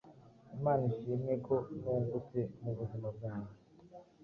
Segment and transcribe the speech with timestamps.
[0.57, 3.53] Imana ishimwe ko nungutse mubuzima bwanjye